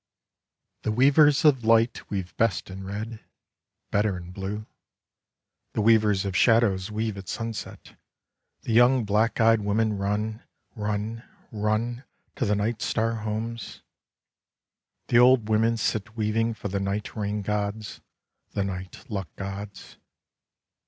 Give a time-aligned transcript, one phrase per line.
[0.81, 3.19] The weavers of light weave best in red,
[3.91, 4.65] better in blue.
[5.73, 7.95] The weavers of shadows weave at sunset;
[8.63, 10.41] the young black eyed women run,
[10.75, 12.03] run, run
[12.37, 13.83] to the night star homes;
[15.09, 18.01] the old women sit weaving for the night rain gods,
[18.53, 19.97] the night luck gods.